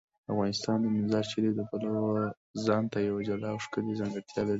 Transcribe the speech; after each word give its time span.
افغانستان 0.31 0.77
د 0.81 0.85
مزارشریف 0.95 1.53
د 1.55 1.61
پلوه 1.69 2.03
ځانته 2.65 2.97
یوه 3.07 3.21
جلا 3.29 3.49
او 3.53 3.59
ښکلې 3.65 3.99
ځانګړتیا 4.01 4.41
لري. 4.43 4.49